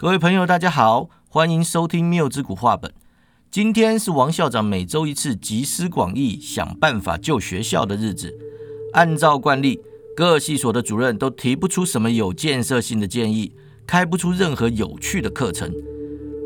[0.00, 2.92] 各位朋友，大家好，欢迎收听谬之谷话本。
[3.50, 8.32] 今天是王校长每周一次集思广益、想办法救学校的日子。
[8.92, 9.80] 按照惯例，
[10.16, 13.52] 各系所的主任都提不出什么有建设性的建议，
[13.88, 15.68] 开不出任何有趣的课程。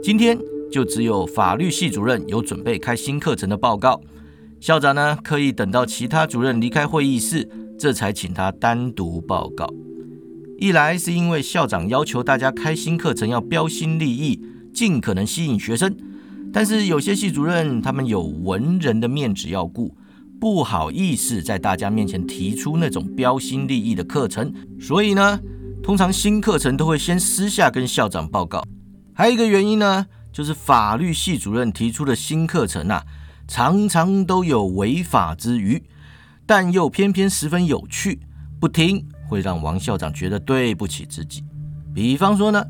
[0.02, 0.38] 今天
[0.70, 4.00] 就只有法律系主任有准备开新课程的报告。
[4.60, 7.46] 校长呢，刻意等到其他主任离开会议室，
[7.78, 9.68] 这才请他单独报告。
[10.58, 14.40] 一来是因为校长要求大家开新课程要标新立异，
[14.72, 15.96] 尽可能吸引学生，
[16.52, 19.96] 但是有些系主任他们有文人的面子要顾，
[20.40, 25.40] 不好意思在大家面前提出那种标新立异的课程，所以呢，
[25.82, 28.62] 通常新课程都会先私下跟校长报告。
[29.12, 33.02] 还有一个原因呢，就是法律系主任提出的新课程啊。
[33.48, 35.82] 常常都有违法之余，
[36.46, 38.20] 但又偏偏十分有趣，
[38.58, 41.42] 不听会让王校长觉得对不起自己。
[41.94, 42.62] 比方说呢，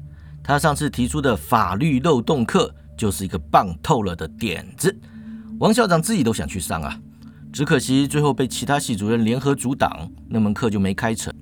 [0.44, 4.96] 他上次提出的法律漏洞课就是一个棒透了的点子，
[5.58, 6.96] 王校长自己都想去上啊，
[7.52, 11.34] 只可惜最后被其他系主任联合阻挡，那门课就没开成。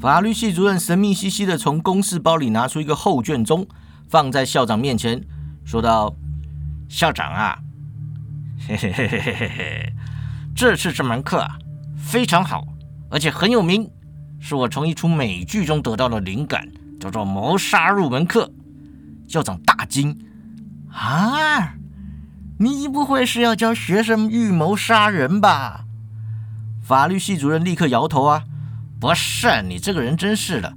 [0.00, 3.64] 法律系主任神秘兮兮的从公事包里拿出一个厚卷宗，
[4.08, 5.24] 放在校长面前，
[5.64, 6.12] 说道
[6.90, 7.56] ：“校长啊。”
[8.66, 9.92] 嘿嘿嘿嘿嘿嘿，
[10.54, 11.58] 这次这门课啊
[11.96, 12.66] 非常好，
[13.10, 13.90] 而且很有名，
[14.46, 16.68] 是我从一出美剧中得到的灵感，
[17.00, 18.52] 叫做《谋杀入门课》。
[19.32, 20.14] 校长大惊
[20.92, 21.72] ：“啊，
[22.58, 25.86] 你不会是要教学生预谋杀人吧？”
[26.84, 28.44] 法律系主任立刻摇头：“啊，
[29.00, 30.74] 不是，你这个人真是的，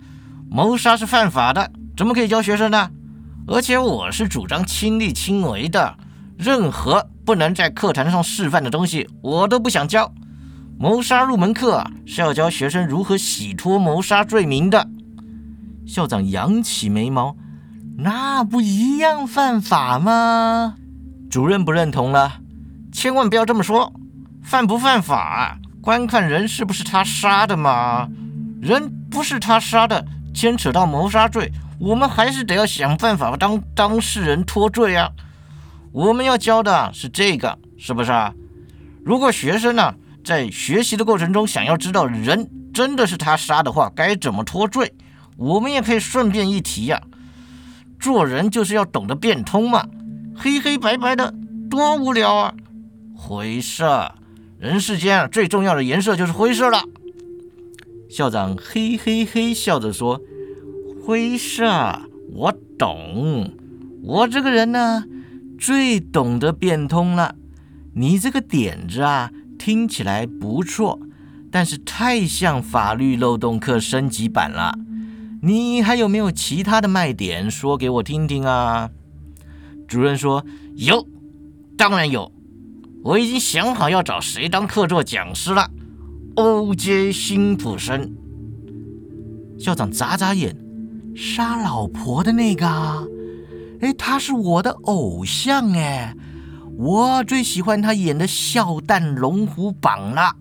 [0.49, 2.89] 谋杀是犯法的，怎么可以教学生呢？
[3.49, 5.97] 而且我是主张亲力亲为的，
[6.37, 10.09] 任何……”不能在课堂上示范的东西，我都不想教。
[10.79, 14.87] 谋杀入门课，是要教学生如何洗脱谋杀罪名的。
[15.87, 17.35] 校长扬起眉毛，
[17.97, 20.75] 那不一样犯法吗？
[21.31, 22.41] 主任不认同了，
[22.91, 23.91] 千万不要这么说。
[24.43, 28.07] 犯不犯法，观看人是不是他杀的嘛。
[28.61, 35.09] 人不是他杀的，牵扯到谋杀罪，我们还是得要想办法当当事人脱罪啊。
[35.91, 38.31] 我们要教的是这个，是不是啊？
[39.03, 39.95] 如果学生呢
[40.27, 44.93] 在学习的过程中想要知道人真的是他杀的话，该怎么脱罪？
[45.37, 47.01] 我们也可以顺便一提呀。
[47.97, 49.87] 做人就是要懂得变通嘛，
[50.35, 51.33] 黑黑白白的
[51.69, 52.53] 多无聊啊！
[53.15, 54.13] 灰色，
[54.59, 56.83] 人世间啊最重要的颜色就是灰色了。
[58.09, 60.19] 校长嘿嘿嘿笑着说
[61.07, 61.63] ：“灰色，
[62.33, 63.53] 我懂。
[64.03, 65.05] 我这个人呢。”
[65.57, 67.33] 最懂得变通了，
[67.95, 70.99] 你这个点子啊，听起来不错，
[71.51, 74.77] 但是太像法律漏洞课升级版了。
[75.41, 78.89] 你还有没有其他的卖点，说给我听听啊？
[79.87, 80.45] 主任说
[80.75, 81.07] 有，
[81.77, 82.31] 当然有，
[83.03, 85.69] 我已经想好要找谁当客座讲师了。
[86.35, 88.13] 欧杰辛普森。
[89.59, 90.55] 校长眨眨眼，
[91.15, 92.67] 杀老婆的那个。
[93.79, 96.15] 哎，他是我的偶像哎，
[96.77, 100.35] 我最喜欢他演的《笑弹龙虎榜》了。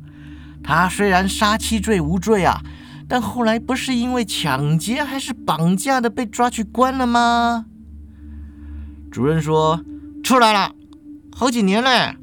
[0.62, 2.60] 他虽然杀妻罪无罪啊，
[3.08, 7.64] 但后来不是因为抢劫还是绑架的被抓去关了吗？
[9.10, 9.82] 主任说
[10.22, 10.72] 出来了，
[11.34, 12.14] 好几年嘞。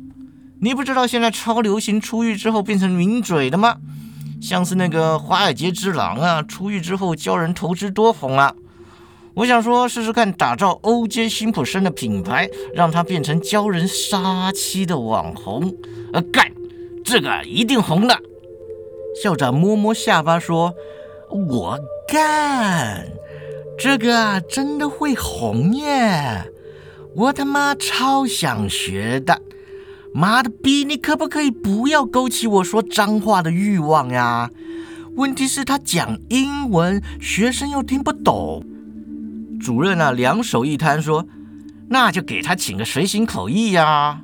[0.59, 3.77] 你不知道现在超流行出狱之后变成名嘴的吗？
[4.39, 8.53] 像是那个华尔街之狼啊，出狱之后教人投资多红啊。
[9.35, 15.75] 我想说，试试看打造欧街辛普森的品牌，让他变成教人杀妻的网红。
[16.13, 16.51] 呃，干，
[17.03, 18.15] 这个一定红的。
[19.23, 20.75] 校长摸摸下巴说
[21.49, 23.07] ：“我干，
[23.75, 26.43] 这个真的会红耶！
[27.15, 29.41] 我他妈超想学的。
[30.13, 34.51] 妈的逼，你可不可以不要勾起我说脏话的欲望呀？
[35.15, 38.63] 问题是，他讲英文，学生又听不懂。”
[39.63, 41.25] 主任啊，两手一摊说
[41.89, 44.19] ：“那就给他请个随行口译呀。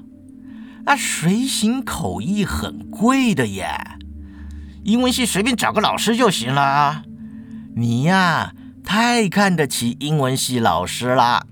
[0.86, 3.69] 那随行口译很贵的耶，
[4.83, 7.03] 英文系随便找个老师就行了。
[7.77, 8.51] 你呀，
[8.83, 11.47] 太看得起英文系老师了。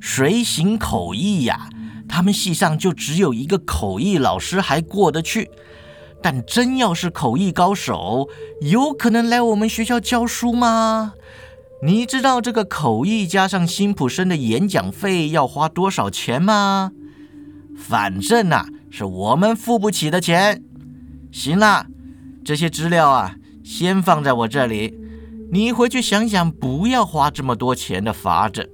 [0.00, 1.68] 随行口译呀，
[2.08, 5.50] 他们系上就只有一个口译老师还过得去，
[6.22, 8.26] 但真要是口译高手，
[8.62, 11.12] 有可能来我们学校教书吗？”
[11.80, 16.90] 你知道这个口译加上辛普森的演讲费要花多少钱吗？
[17.76, 20.64] 反正呐，是我们付不起的钱。
[21.30, 21.86] 行了，
[22.44, 24.98] 这些资料啊，先放在我这里。
[25.52, 28.68] 你回去想想，不要花这么多钱的法子。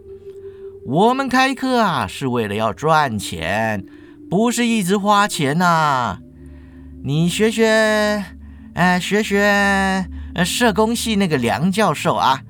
[0.86, 3.84] 我们开课啊，是为了要赚钱，
[4.30, 6.20] 不是一直花钱呐。
[7.02, 8.24] 你学学，
[8.72, 10.06] 哎，学学
[10.42, 12.40] 社工系那个梁教授啊，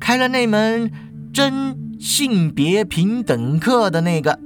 [0.00, 0.90] 开了那门
[1.32, 4.38] 真性别平等课的那个，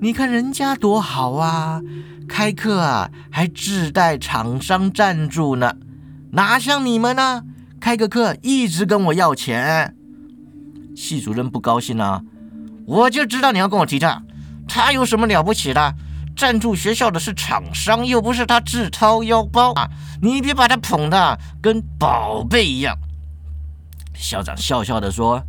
[0.00, 1.80] 你看人家多好啊，
[2.28, 5.74] 开课啊还自带厂商赞助呢，
[6.32, 7.44] 哪像你们呢？
[7.80, 9.94] 开个课一直跟我要钱，
[10.94, 12.22] 系主任不高兴啊！
[12.86, 14.22] 我就知道你要跟我提他，
[14.68, 15.94] 他有什么了不起的？
[16.36, 19.88] 赞助学校的是厂商，又不是他自掏腰包啊！
[20.20, 22.96] 你别把他捧的跟宝贝一样。
[24.14, 25.42] 校长笑笑的说：“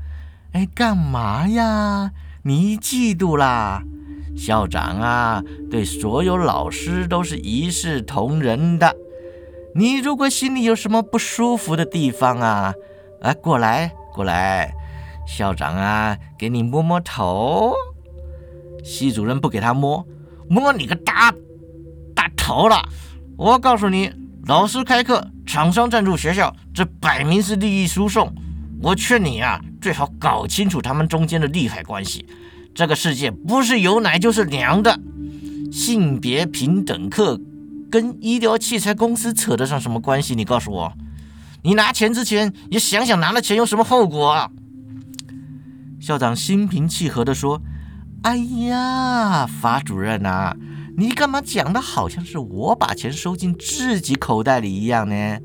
[0.53, 2.11] 哎，干嘛呀？
[2.43, 3.83] 你嫉妒啦？
[4.35, 8.95] 校长啊，对所有老师都是一视同仁的。”
[9.73, 12.73] 你如果心里有什么不舒服的地方啊，
[13.21, 14.73] 啊，过来过来，
[15.25, 17.73] 校长啊，给你摸摸头。
[18.83, 20.05] 系主任不给他摸，
[20.49, 21.33] 摸你个大
[22.13, 22.81] 大头了！
[23.37, 24.11] 我告诉你，
[24.45, 28.33] 老师开课，厂商赞助学校，这摆明是利益输送。
[28.81, 32.25] 我劝你啊，最好搞清楚他们中间的利害关系。
[32.73, 34.99] 这个世界不是有奶就是娘的，
[35.71, 37.39] 性别平等课。
[37.91, 40.33] 跟医疗器材公司扯得上什么关系？
[40.33, 40.93] 你告诉我，
[41.61, 44.49] 你拿钱之前也想想拿了钱有什么后果？
[45.99, 47.61] 校长心平气和地说
[48.23, 50.55] ：“哎呀，法主任呐，
[50.97, 55.37] 你干嘛讲的好像是我把钱收进自己口袋里一样呢？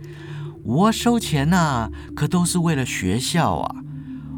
[0.67, 3.77] 我收钱呐，可都是为了学校啊！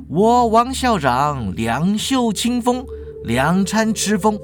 [0.09, 2.85] 我王校长两袖清风，
[3.25, 4.39] 两餐吃风。”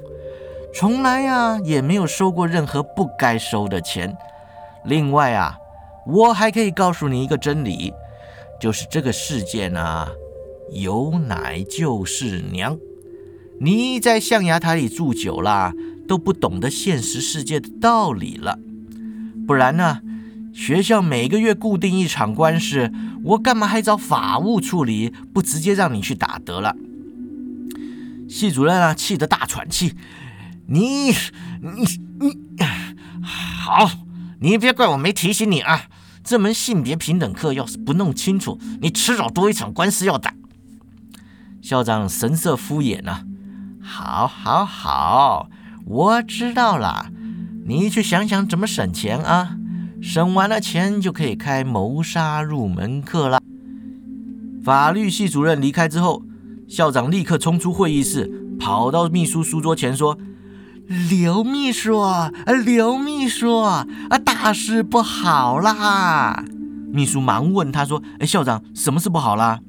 [0.74, 4.16] 从来呀也没有收过任何不该收的钱。
[4.86, 5.56] 另外啊，
[6.06, 7.92] 我还可以告诉你一个真理，
[8.58, 10.08] 就是这个世界呢，
[10.72, 12.76] 有奶就是娘。
[13.60, 15.72] 你在象牙塔里住久了，
[16.08, 18.58] 都不懂得现实世界的道理了。
[19.46, 20.00] 不然呢，
[20.54, 22.90] 学校每个月固定一场官司，
[23.24, 25.12] 我干嘛还找法务处理？
[25.32, 26.76] 不直接让你去打得了？
[28.28, 29.94] 系主任啊，气得大喘气。
[30.66, 31.84] 你你
[32.20, 32.64] 你，
[33.22, 33.90] 好，
[34.40, 35.86] 你别怪我没提醒你啊！
[36.22, 40.32] 这门性别平等课要是不弄清楚，你迟早多一场官司要打。
[41.60, 43.24] 校长神色敷衍呢，
[43.82, 45.50] 好，好，好，
[45.84, 47.10] 我知道了。
[47.66, 49.56] 你去想想怎么省钱啊，
[50.04, 53.40] 省完了钱就可以开谋杀入门课了。
[54.62, 56.22] 法律系主任离开之后，
[56.68, 58.30] 校长立刻冲出会议室，
[58.60, 60.18] 跑到秘书书桌前说。
[61.08, 62.30] 刘秘书，啊，
[62.66, 63.86] 刘秘书，啊，
[64.22, 66.44] 大事不好啦！
[66.92, 69.60] 秘书忙问他说：“哎，校长，什么事不好啦？”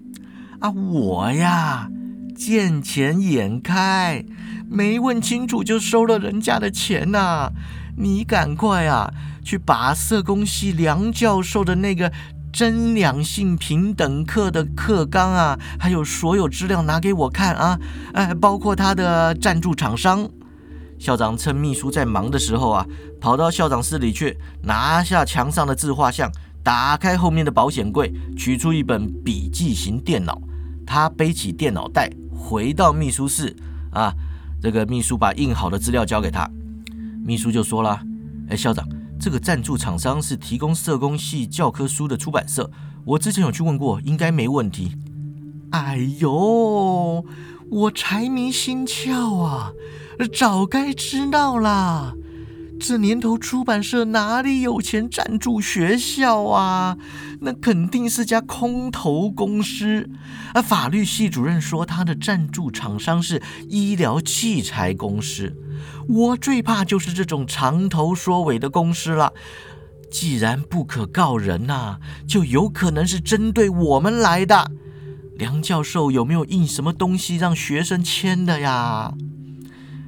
[0.59, 1.89] 啊，我呀，
[2.35, 4.25] 见钱眼开，
[4.69, 7.53] 没问清楚就收了人家的钱呐！
[7.97, 9.13] 你赶快啊，
[9.45, 12.11] 去把社工系梁教授的那个
[12.51, 17.79] 真两性平等课的课纲啊，还有所有资料拿给我看啊！
[18.13, 20.27] 哎，包括他的赞助厂商。
[20.97, 22.85] 校长趁秘书在忙的时候啊，
[23.21, 26.31] 跑到校长室里去，拿下墙上的自画像，
[26.63, 30.41] 打开后面的保险柜，取出一本笔记型电脑。
[30.87, 33.55] 他背起电脑袋，回到秘书室
[33.91, 34.13] 啊，
[34.61, 36.49] 这个秘书把印好的资料交给他，
[37.25, 37.99] 秘书就说了
[38.49, 38.87] ：“哎，校长，
[39.19, 42.69] 这个赞助厂商是提供社工系教科书的出版社，
[43.03, 44.91] 我之前有去问过，应该没问题。”
[45.71, 47.25] 哎呦，
[47.69, 49.71] 我财迷心窍啊！
[50.33, 52.13] 早该知道啦！
[52.79, 56.97] 这年头出版社哪里有钱赞助学校啊？
[57.39, 60.09] 那肯定是家空头公司。
[60.53, 65.55] 而法律系主任说他的赞助厂商是医疗器材公司。
[66.07, 69.33] 我最怕就是这种长头缩尾的公司了。
[70.11, 74.71] 既然不可告人呐，就有可能是针对我们来的。
[75.35, 79.13] 梁教授有没有印什么东西让学生签的呀？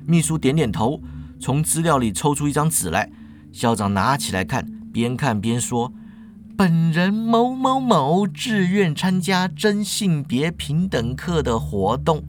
[0.05, 1.01] 秘书点点头，
[1.39, 3.09] 从资料里抽出一张纸来。
[3.51, 5.93] 校长拿起来看，边看边说
[6.57, 12.23] ：“本人某某某自愿参加真性别平等课的活动，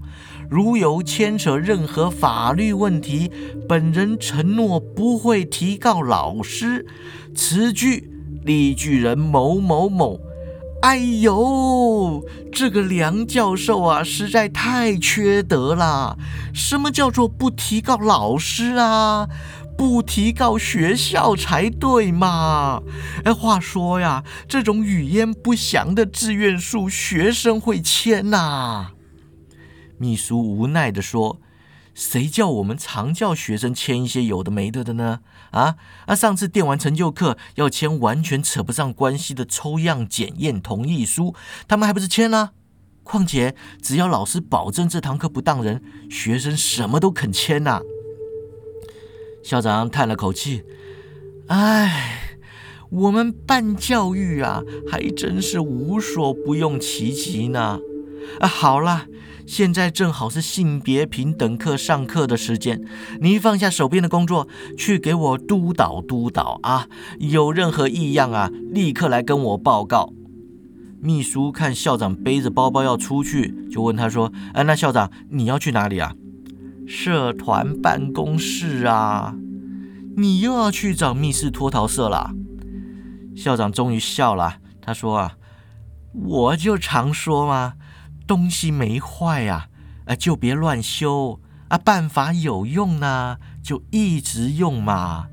[0.48, 3.30] 如有牵扯任何法律问题，
[3.68, 6.86] 本人承诺不会提告老师。
[7.34, 8.10] 此句
[8.44, 10.20] 例句人某某某。”
[10.80, 16.16] 哎呦，这个梁教授啊，实在太缺德了！
[16.54, 19.28] 什么叫做不提告老师啊？
[19.76, 22.80] 不提告学校才对嘛！
[23.24, 28.92] 哎，话说呀，这种语焉不详的志愿书，学生会签呐？
[29.98, 31.40] 秘书无奈的说
[31.92, 35.20] ：“谁叫我们常叫学生签一些有的没的的呢？
[35.50, 35.76] 啊
[36.06, 36.14] 啊！
[36.14, 41.34] 上次电玩成就课要签完全扯不上关系的抽样检验同意书，
[41.66, 42.52] 他们还不是签了？
[43.02, 47.80] 况且只要老师保证这堂课不当人，学生什么都肯签呐。”
[49.42, 50.62] 校长叹了口气
[51.48, 52.36] ：“哎，
[52.90, 57.78] 我们办教育啊，还真是无所不用其极呢。
[58.40, 59.06] 啊，好了，
[59.48, 62.84] 现在正好是性别平等课上课的时间，
[63.22, 66.86] 你放下手边的工作，去给我督导督导啊！
[67.18, 70.12] 有任何异样啊，立刻来跟我报告。”
[71.00, 76.14] 秘书看校长背着包包要出去，就问他说：“哎，那校长你要去哪里啊？”
[76.86, 79.34] 社团办公室啊，
[80.18, 82.32] 你又要去找密室脱逃社了？
[83.34, 85.36] 校长终于笑了，他说：“啊，
[86.12, 87.72] 我就常说嘛，
[88.28, 89.68] 东西没坏呀，
[90.04, 95.26] 啊，就别乱修啊，办法有用呢，就一直用嘛，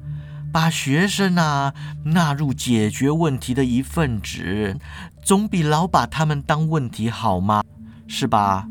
[0.52, 1.74] 把学生啊
[2.06, 4.78] 纳入解决问题的一份子，
[5.22, 7.62] 总比老把他们当问题好吗？
[8.08, 8.68] 是吧？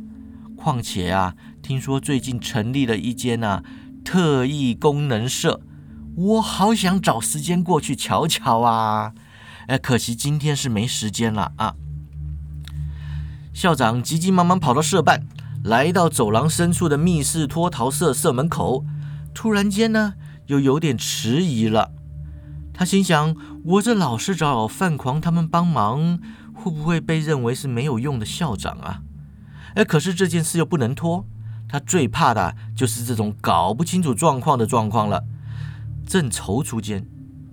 [0.56, 3.62] 况且啊。”听说最近成立了一间呢
[4.04, 5.62] 特异功能社，
[6.14, 9.14] 我好想找时间过去瞧瞧啊！
[9.66, 11.74] 哎，可惜今天是没时间了啊。
[13.54, 15.28] 校长急急忙忙跑到社办，
[15.62, 18.84] 来到走廊深处的密室脱逃社社门口，
[19.32, 20.14] 突然间呢，
[20.48, 21.92] 又有点迟疑了。
[22.72, 26.18] 他心想：我这老是找范狂他们帮忙，
[26.52, 29.02] 会不会被认为是没有用的校长啊？
[29.76, 31.24] 哎，可是这件事又不能拖。
[31.68, 35.22] 他最怕的就是这种搞不清楚状况的状况了。
[36.04, 37.06] 正踌躇间，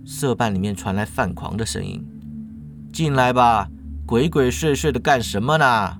[0.03, 2.03] 社办里面传来范狂的声音
[2.91, 3.69] ：“进来吧，
[4.11, 5.99] 鬼鬼祟祟的干什么呢？”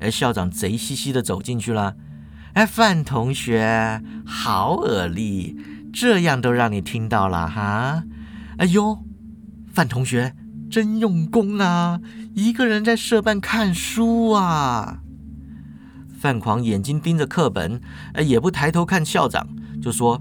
[0.00, 1.96] 哎，校长贼兮兮的走进去了。
[2.52, 5.56] 哎，范同学，好耳力，
[5.90, 8.04] 这样都让你听到了哈？
[8.58, 9.02] 哎呦，
[9.72, 10.34] 范同学
[10.70, 11.98] 真用功啊，
[12.34, 14.98] 一个人在社办看书啊。
[16.20, 17.80] 范狂眼睛盯着课本，
[18.12, 19.48] 哎，也不抬头看校长，
[19.80, 20.20] 就说：“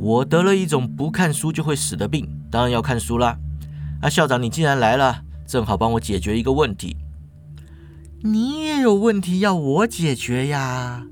[0.00, 3.38] 我得了一种不看书就会死的病，当然要看书啦。”
[4.02, 6.96] 啊，校长，你既然来了，正好帮我解决一个问题。
[8.22, 11.06] 你也有问题要我解决呀？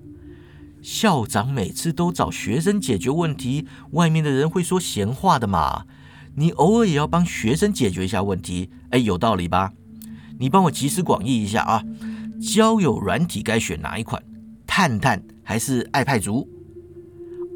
[0.81, 5.85] 校长每次都找学生解决问题，外面的人会说闲话的嘛。
[6.35, 9.73] 你偶尔也要帮学生解决一下问题，哎，有道理吧？
[10.39, 11.85] 你帮我集思广益一下啊。
[12.41, 14.21] 交友软体该选哪一款？
[14.67, 16.49] 探探还是爱派族？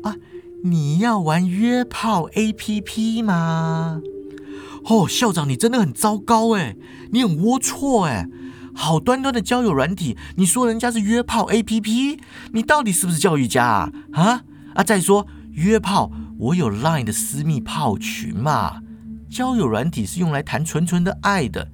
[0.04, 0.14] 啊，
[0.62, 4.00] 你要玩约炮 APP 吗？
[4.88, 6.76] 哦，校长，你真的很糟糕哎，
[7.12, 8.28] 你很龌龊哎，
[8.74, 12.18] 好端端的交友软体，你说人家是约炮 APP，
[12.52, 13.92] 你到底是不是教育家啊？
[14.12, 14.84] 啊啊！
[14.84, 18.80] 再说约炮，我有 Line 的私密炮群嘛，
[19.28, 21.70] 交友软体是用来谈纯纯的爱的。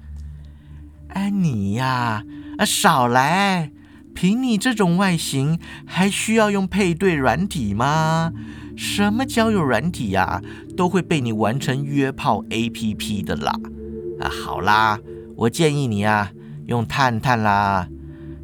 [1.09, 2.23] 哎，你呀。
[2.57, 3.71] 啊，少来！
[4.13, 8.31] 凭你这种外形，还需要用配对软体吗？
[8.75, 10.41] 什么交友软体呀，
[10.75, 13.53] 都会被你玩成约炮 APP 的啦！
[14.19, 14.99] 啊，好啦，
[15.35, 16.31] 我建议你啊，
[16.67, 17.87] 用探探啦，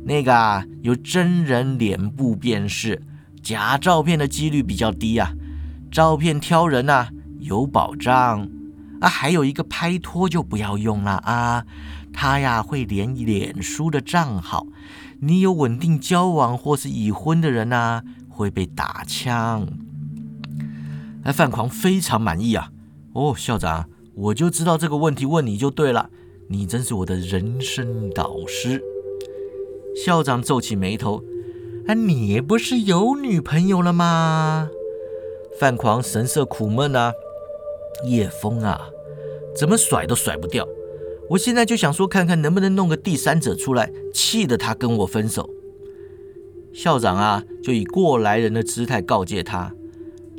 [0.05, 3.01] 那个啊有真人脸部辨识，
[3.41, 5.31] 假照片的几率比较低啊，
[5.91, 7.09] 照片挑人呐
[7.39, 8.48] 有保障
[9.01, 11.65] 啊，还有一个拍拖就不要用了啊。
[12.12, 14.67] 他呀会连脸书的账号，
[15.21, 19.67] 你有稳定交往或是已婚的人呐，会被打枪。
[21.31, 22.71] 范狂非常满意啊！
[23.13, 26.09] 哦，校长，我就知道这个问题问你就对了，
[26.48, 28.81] 你真是我的人生导师。
[30.05, 31.24] 校长皱起眉头，
[31.88, 34.69] 啊，你不是有女朋友了吗？
[35.59, 37.12] 范狂神色苦闷啊，
[38.05, 38.89] 叶枫啊，
[39.55, 40.67] 怎么甩都甩不掉。
[41.31, 45.50] 我现在就想说，看看能不能弄个第三者出来，气得他跟我分手。
[46.71, 49.74] 校长啊，就以过来人的姿态告诫他：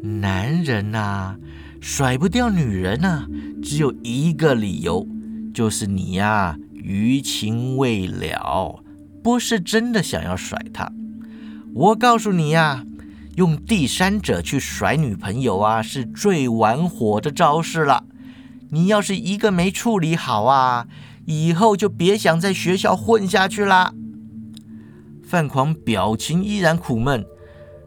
[0.03, 1.37] 男人呐，
[1.81, 3.27] 甩不掉女人呐，
[3.63, 5.07] 只有一个理由，
[5.53, 8.83] 就是你呀余情未了，
[9.23, 10.91] 不是真的想要甩她。
[11.75, 12.85] 我告诉你呀，
[13.37, 18.05] 用第三者去甩女朋友啊，是最玩火的招式了。
[18.71, 20.87] 你要是一个没处理好啊，
[21.27, 23.93] 以后就别想在学校混下去啦。
[25.23, 27.25] 范狂表情依然苦闷。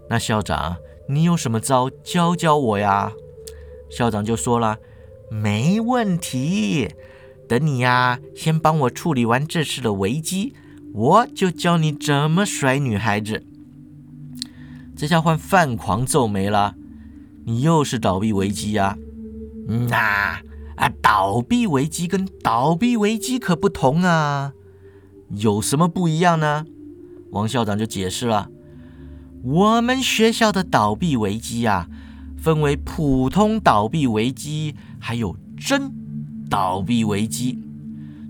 [0.09, 3.11] 那校长，你有什么招教教我呀？
[3.89, 4.77] 校长就说了
[5.29, 6.89] ：“没问题，
[7.47, 10.55] 等你呀，先帮我处理完这次的危机，
[10.93, 13.43] 我就教你怎么甩女孩子。”
[14.95, 16.75] 这下换范狂皱眉了
[17.45, 18.97] ：“你又是倒闭危机呀？
[19.67, 20.39] 嗯呐
[20.75, 24.53] 啊，倒闭危机跟倒闭危机可不同啊，
[25.29, 26.65] 有什么不一样呢？”
[27.31, 28.49] 王校长就解释了
[29.43, 31.87] ：“我们学校的倒闭危机啊。”
[32.43, 35.89] 分为普通倒闭危机，还有真
[36.49, 37.57] 倒闭危机。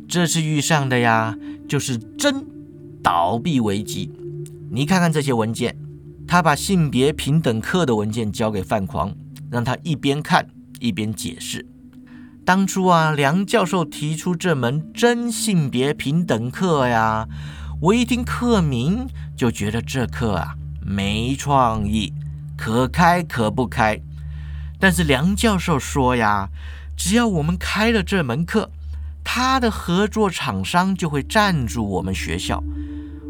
[0.08, 1.36] 这次遇上的呀，
[1.67, 2.46] 就是真
[3.01, 4.12] 倒闭危机。
[4.70, 5.75] 你看看这些文件，
[6.27, 9.15] 他把性别平等课的文件交给范狂，
[9.50, 10.48] 让他一边看
[10.79, 11.65] 一边解释。
[12.46, 17.27] 当初啊，梁教授提出这门真性别平等课呀，
[17.82, 20.53] 我一听课名就觉得这课啊
[20.86, 22.13] 没创意。
[22.56, 24.00] 可开可不开，
[24.80, 26.48] 但是梁教授说呀，
[26.96, 28.70] 只要我们开了这门课，
[29.24, 32.63] 他的合作厂商就会赞助我们学校。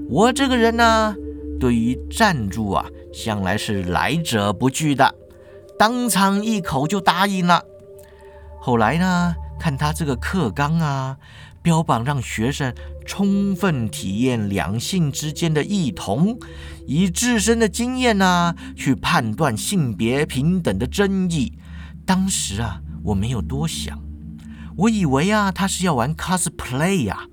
[0.10, 1.16] 我这个人呢，
[1.60, 5.16] 对于赞助啊，向来是来者不拒的，
[5.80, 7.64] 当场一口就答应了。
[8.60, 11.18] 后来呢，看他这个课纲啊。
[11.64, 16.38] 标榜让学生充分体验两性之间的异同，
[16.88, 21.54] 以自身的经验呢去判断性别平等的争议。
[22.06, 24.02] 当时啊，我没有多想，
[24.78, 27.28] 我以为啊他是要玩 cosplay 呀。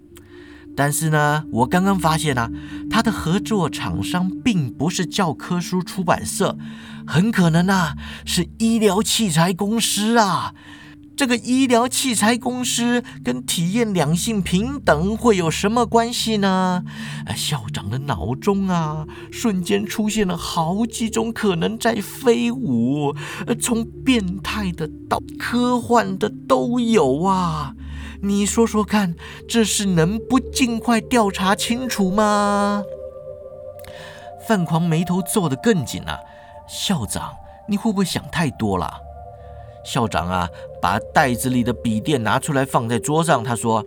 [0.77, 2.49] 但是呢，我刚刚发现啊，
[2.89, 6.57] 他的合作厂商并不是教科书出版社，
[7.07, 10.55] 很可能啊是医疗器材公司啊。
[11.21, 16.83] 这个医疗器材公司跟体验两性平等会有什么关系呢？
[17.37, 23.15] 校长的脑中啊，瞬间出现了好几种可能在飞舞，
[23.61, 27.75] 从变态的到科幻的都有啊！
[28.23, 29.15] 你说说看，
[29.47, 32.83] 这事能不尽快调查清楚吗？
[34.49, 36.21] 范狂眉头皱得更紧了。
[36.67, 37.35] 校长，
[37.69, 38.91] 你会不会想太多了？
[39.83, 40.49] 校长啊，
[40.80, 43.43] 把袋子里的笔电拿出来放在桌上。
[43.45, 43.86] 他说：“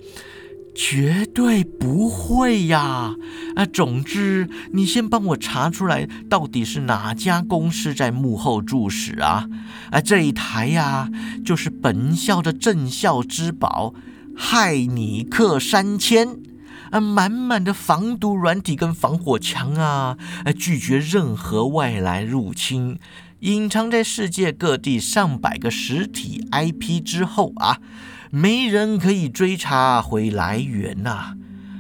[0.75, 3.13] 绝对不会呀！
[3.55, 9.47] 啊，总之你先帮我查出来，到底是哪家公司在幕后注使啊？
[9.91, 11.09] 啊，这一台呀，
[11.45, 13.93] 就是本校的镇校之宝——
[14.35, 16.39] 害尼克三千
[16.89, 20.17] 啊，满满的防毒软体跟防火墙啊，
[20.57, 22.97] 拒绝任何外来入侵。”
[23.43, 27.81] 隐藏在世界各地上百个实体 IP 之后啊，
[28.31, 31.35] 没人可以追查回来源呐。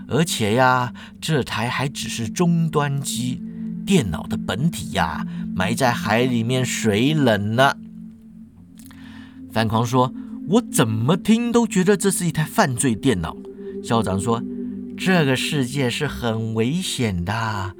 [0.09, 3.41] 而且呀，这台还只是终端机，
[3.85, 7.77] 电脑的本体呀，埋在海里面水冷呢。
[9.49, 10.13] 范狂说
[10.49, 13.37] ：“我怎么听都觉得这是一台犯罪电脑。”
[13.81, 14.43] 校长说
[14.97, 17.73] ：“这个世界是很危险的。”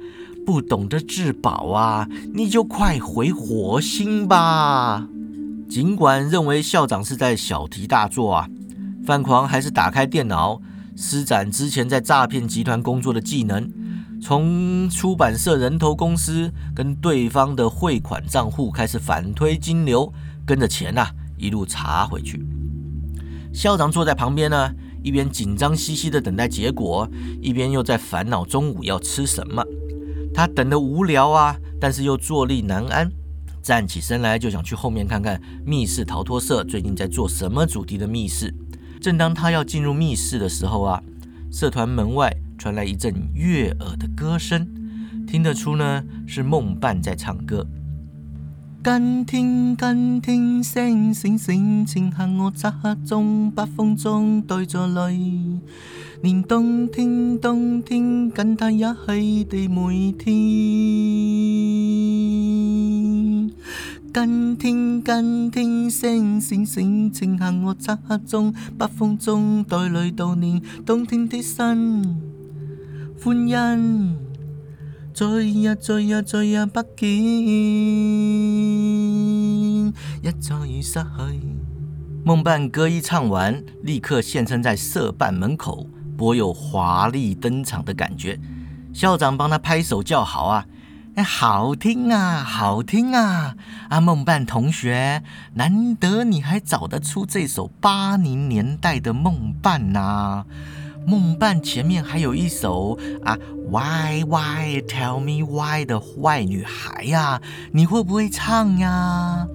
[0.44, 5.08] 不懂得自保啊，你就快回火星吧！
[5.68, 8.48] 尽管认为校长是在小题大做啊，
[9.04, 10.60] 范狂还是打开电脑，
[10.94, 13.68] 施展之前在诈骗集团工作的技能，
[14.22, 20.12] 从出版社人头公司跟对方的汇款账户开始反推金流，
[20.46, 21.06] 跟着钱呐
[21.38, 22.46] 一路查回去。
[23.52, 24.70] 校长坐在旁边呢，
[25.02, 27.08] 一边紧张兮兮的等待结果，
[27.40, 29.64] 一边又在烦恼中午要吃什么。
[30.34, 33.08] 他等得无聊啊，但是又坐立难安，
[33.62, 38.52] 站起身来就想去后面看看密室逃脱社最近在做什么主题的密室。
[39.00, 41.00] 正当他要进入密室的时候啊，
[41.52, 44.66] 社团门外传来一阵悦耳的歌声，
[45.26, 47.64] 听得出呢是梦伴在唱歌。
[48.84, 55.18] 今天今天星星星，请向我漆黑中北风中对着泪。
[56.20, 60.34] 连冬天，冬天跟他一起的每天。
[64.12, 72.20] 今天，今天，星星星，请向我漆黑中北风中带泪悼念冬天的新
[73.22, 74.33] 欢欣。
[75.14, 77.06] 再也，再也，再也不见，
[80.20, 81.06] 一再已失去。
[82.24, 85.88] 梦伴歌一唱完，立刻现身在社办门口。
[86.16, 88.40] 颇有华丽登场的感觉，
[88.92, 90.66] 校长帮他拍手叫好啊！
[91.14, 93.54] 哎，好听啊，好听啊！
[93.88, 95.22] 啊，梦伴同学，
[95.54, 100.44] 难得你还找得出这首八零年代的梦伴呐！
[101.06, 103.38] 梦伴前面还有一首啊
[103.68, 107.40] ，Why Why Tell Me Why 的坏女孩呀，
[107.72, 109.46] 你会不会唱呀？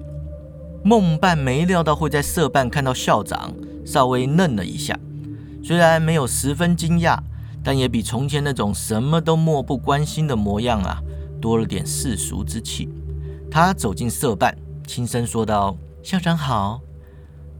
[0.84, 3.52] 梦伴没料到会在社办看到校长，
[3.84, 4.98] 稍微愣了一下。
[5.62, 7.18] 虽然没有十分惊讶，
[7.64, 11.02] 但也比从前那种什么都漠不关心的模样啊，
[11.40, 12.88] 多了点世俗之气。
[13.50, 16.80] 他走进社办，轻声说道：“校长好。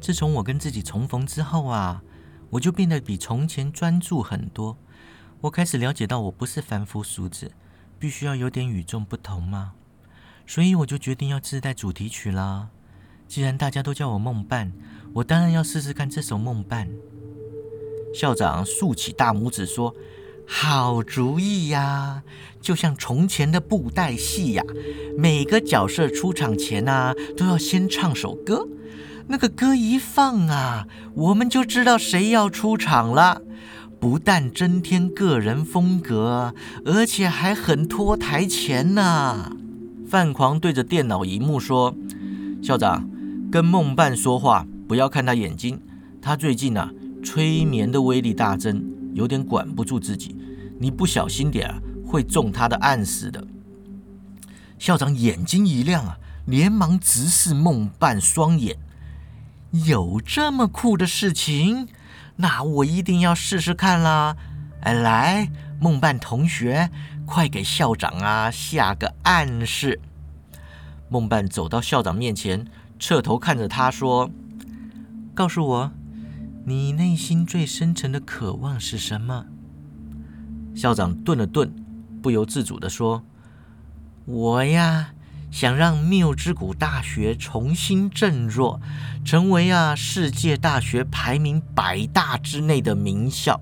[0.00, 2.00] 自从我跟自己重逢之后啊，
[2.50, 4.76] 我就变得比从前专注很多。
[5.42, 7.52] 我开始了解到，我不是凡夫俗子，
[7.98, 9.72] 必须要有点与众不同吗。
[10.46, 12.68] 所以我就决定要自带主题曲啦。
[13.28, 14.72] 既然大家都叫我梦伴，
[15.14, 16.88] 我当然要试试看这首梦伴。”
[18.12, 19.94] 校长竖起大拇指说
[20.44, 22.24] ：“好主意呀！
[22.60, 24.64] 就像从前的布袋戏呀，
[25.16, 28.66] 每个角色出场前啊，都要先唱首歌。
[29.30, 33.40] 那个歌一放啊，我们就知道谁要出场了。
[34.00, 36.52] 不但增添个人风格，
[36.84, 39.52] 而且还很拖台前呢。”
[40.08, 41.94] 范狂对着电脑荧幕说
[42.60, 43.08] ：“校长，
[43.52, 45.80] 跟梦伴说话不要看他眼睛，
[46.20, 46.90] 他最近啊。”
[47.22, 50.34] 催眠的威力大增，有点管不住自己。
[50.78, 51.70] 你不小心点，
[52.04, 53.46] 会中他的暗示的。
[54.78, 56.16] 校长眼睛一亮啊，
[56.46, 58.76] 连忙直视梦伴双眼。
[59.70, 61.88] 有这么酷的事情，
[62.36, 64.36] 那我一定要试试看啦！
[64.80, 66.90] 哎，来，梦伴同学，
[67.24, 70.00] 快给校长啊下个暗示。
[71.08, 72.66] 梦伴走到校长面前，
[72.98, 74.30] 侧头看着他说
[75.34, 75.92] ：“告诉我。”
[76.66, 79.46] 你内心最深沉的渴望是什么？
[80.74, 81.72] 校长顿了顿，
[82.22, 83.24] 不由自主地说
[84.26, 85.14] ：“我呀，
[85.50, 88.80] 想让缪之谷大学重新振作，
[89.24, 93.60] 成为啊世界大学排名百大之内的名校。”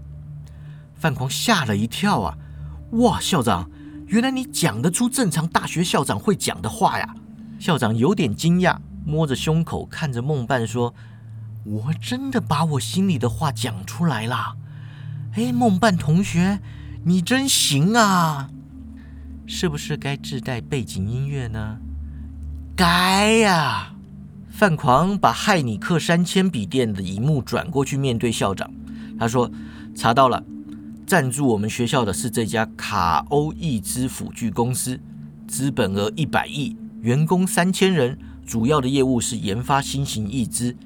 [0.95, 2.37] 范狂吓了一跳啊！
[2.93, 3.71] 哇，校长，
[4.07, 7.15] 原来你讲得出正常大学校长会讲的话呀！
[7.59, 10.95] 校长有点惊讶，摸着胸口看着梦伴说。
[11.65, 14.57] 我真的把我心里的话讲出来了，
[15.35, 16.61] 哎，梦伴同学，
[17.05, 18.49] 你真行啊！
[19.51, 21.79] 是不是该自带背景音乐呢？
[22.77, 23.95] 该呀！
[24.51, 28.71] 范狂把害你克山铅笔店的荧幕转过去，面对校长，
[29.19, 29.51] 他说
[29.97, 30.45] ：“查到了，
[31.07, 35.01] 赞助我们学校的是这家卡欧易之辅具公司，
[35.49, 40.77] 资本额一百亿，员工三千人，主要的业务是研发新型义肢。”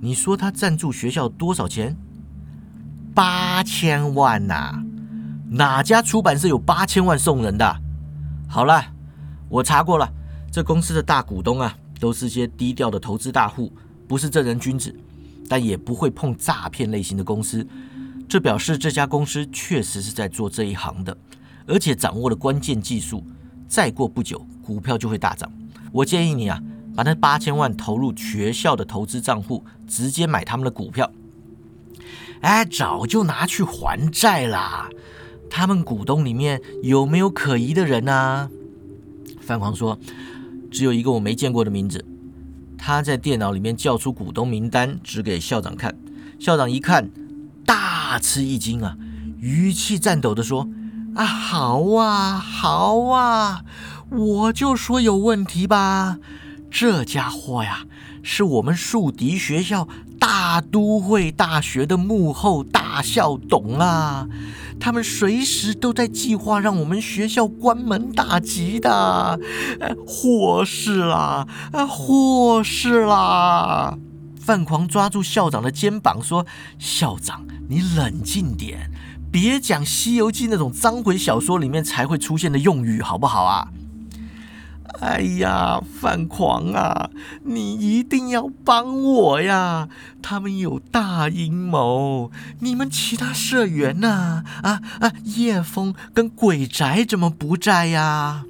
[0.00, 1.96] 你说他赞助学校多少钱？
[3.12, 4.84] 八千万呐！
[5.50, 7.80] 哪家出版社有八千万送人的？
[8.48, 8.84] 好了，
[9.48, 10.08] 我查过了，
[10.50, 13.72] 这公司的大股东啊，都是些低调的投资大户，
[14.06, 14.94] 不是正人君子，
[15.48, 17.66] 但也不会碰诈骗类型的公司。
[18.28, 21.16] 这表示这家公司确实是在做这一行的，
[21.66, 23.24] 而且掌握了关键技术。
[23.66, 25.50] 再过不久，股票就会大涨。
[25.92, 26.60] 我建议你啊。
[26.96, 31.10] 把那八千万投入学校的投资账户，直接买他们的股票。
[32.40, 34.88] 哎，早就拿去还债啦。
[35.56, 38.50] 他们股东里面有没有可疑的人呢？
[39.40, 39.96] 范狂说
[40.68, 42.04] ：“只有一个我没见过的名字。”
[42.76, 45.94] 他在电脑里面叫出股东名单，指给校长看。
[46.40, 47.08] 校长一看，
[47.64, 48.96] 大吃一惊啊，
[49.38, 50.68] 语气颤抖的说
[51.14, 53.62] ：“啊，好啊，好啊，
[54.10, 56.18] 我就说有问题吧。”
[56.76, 57.84] 这家伙呀，
[58.24, 59.86] 是我们树敌学校
[60.18, 64.26] 大都会大学的幕后大校董啊！
[64.80, 69.38] 他们随时都在计划让我们学校关门大吉的，
[70.04, 71.46] 祸事啦！
[71.88, 73.96] 祸事啦！
[74.36, 76.44] 范狂抓住校长的肩膀说
[76.76, 78.90] ：“校长，你冷静点，
[79.30, 83.68] 别讲《西游记》那种章回小说里面才会出现的用语，好不好啊？”
[85.04, 87.10] 哎呀，范狂啊，
[87.42, 89.90] 你一定要帮我呀！
[90.22, 94.42] 他们有大阴谋，你们其他社员呢？
[94.62, 98.46] 啊啊，叶枫跟鬼宅怎么不在呀？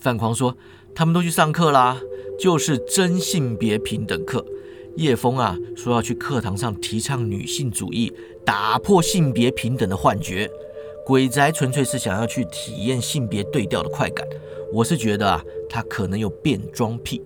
[0.00, 0.56] 范狂说
[0.92, 1.96] ：“他们都去上课啦，
[2.40, 4.44] 就是真性别平等课。
[4.96, 8.12] 叶枫啊，说要去课堂上提倡女性主义，
[8.44, 10.50] 打破性别平等的幻觉。
[11.12, 14.26] 鬼宅纯粹是想要去体验性别对调的快感。”
[14.72, 17.20] 我是觉得啊，他可能有变装癖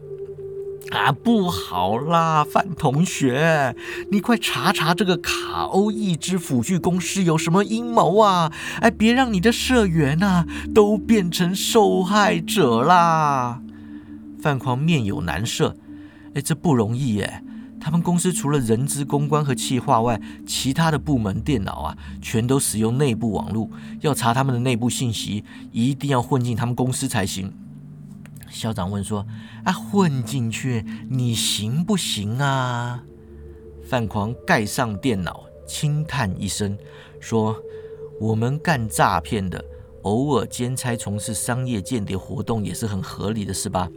[0.91, 3.77] 啊，不好啦，范同学，
[4.11, 8.53] 你快查查这个卡欧易之辅具公司有什么阴谋啊！
[8.81, 10.45] 哎，别让你的社员呐
[10.75, 13.63] 都变成受害者啦！
[14.43, 15.77] 范狂面有难色，
[16.35, 17.41] 哎，这不容易耶。
[17.87, 23.71] 他们公司除了人资、公关和企划外，其他的部门电脑啊，全都使用内部网络。
[24.01, 27.55] 要查他们的内部信息，一定要混进他们公司才行。
[28.51, 29.25] 校长问说
[29.63, 33.05] ：“啊，混进去你行不行啊？”
[33.89, 36.77] 范狂盖上电脑，轻叹一声
[37.21, 37.57] 说
[38.21, 39.65] ：“我们干诈骗的，
[40.03, 43.89] 偶尔兼差从事商业间谍活动也是很合理的，是吧？”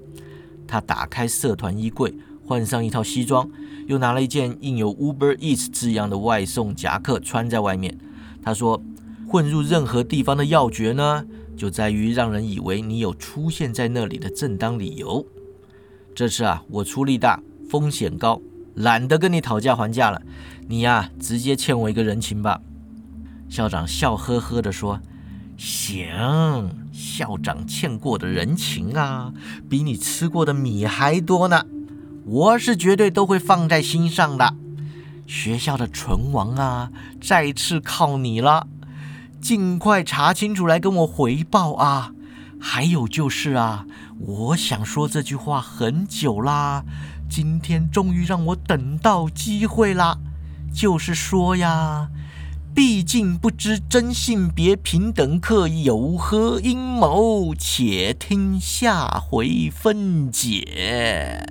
[0.70, 2.14] 他打开社团衣柜，
[2.50, 3.48] 换上一套西装，
[3.86, 7.96] 又拿了一件印有 Uber Eats 字样的外送夹克穿在外面。
[8.42, 8.82] 他说
[9.30, 15.24] ：“混入任何地方的要诀呢？”就在于让人以为你有出现在那里的正当理由。
[16.16, 18.42] 这次啊，我出力大，风险高，
[18.74, 20.20] 懒得跟你讨价还价了。
[20.68, 22.62] 你呀，直接欠我一个人情吧。
[23.48, 25.00] 校长笑呵呵地说
[25.56, 26.08] ：“行，
[26.92, 29.32] 校长欠过的人情啊，
[29.70, 31.64] 比你吃过的米还多呢。
[32.26, 34.56] 我是绝对都会放在心上的。
[35.26, 38.68] 学校的存亡啊，再次靠你了。”
[39.42, 42.12] 尽快查清楚来跟我回报啊！
[42.60, 43.86] 还有就是啊，
[44.20, 46.84] 我想说这句话很久啦，
[47.30, 50.18] 今天终于让我等到机会啦。
[50.74, 52.10] 就是说呀，
[52.80, 61.46] 毕竟不知真性别平等课有何阴谋，且听下回分解。